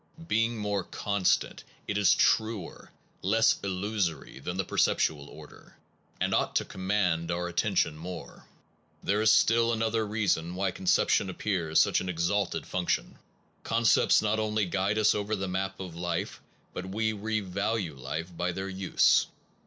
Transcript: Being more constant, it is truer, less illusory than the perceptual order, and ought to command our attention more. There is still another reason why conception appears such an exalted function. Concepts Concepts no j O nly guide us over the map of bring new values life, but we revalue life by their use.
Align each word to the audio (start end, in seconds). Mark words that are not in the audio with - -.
Being 0.27 0.57
more 0.57 0.83
constant, 0.83 1.63
it 1.87 1.95
is 1.95 2.15
truer, 2.15 2.89
less 3.21 3.59
illusory 3.61 4.39
than 4.39 4.57
the 4.57 4.63
perceptual 4.65 5.29
order, 5.29 5.77
and 6.19 6.33
ought 6.33 6.55
to 6.55 6.65
command 6.65 7.29
our 7.29 7.47
attention 7.47 7.97
more. 7.99 8.47
There 9.03 9.21
is 9.21 9.29
still 9.31 9.71
another 9.71 10.03
reason 10.07 10.55
why 10.55 10.71
conception 10.71 11.29
appears 11.29 11.79
such 11.79 12.01
an 12.01 12.09
exalted 12.09 12.65
function. 12.65 13.19
Concepts 13.63 14.21
Concepts 14.21 14.21
no 14.23 14.35
j 14.37 14.41
O 14.41 14.49
nly 14.51 14.65
guide 14.71 14.97
us 14.97 15.13
over 15.13 15.35
the 15.35 15.47
map 15.47 15.79
of 15.79 15.93
bring 15.93 15.93
new 15.93 16.01
values 16.01 16.01
life, 16.01 16.41
but 16.73 16.85
we 16.87 17.13
revalue 17.13 17.95
life 17.99 18.35
by 18.35 18.51
their 18.51 18.69
use. 18.69 19.27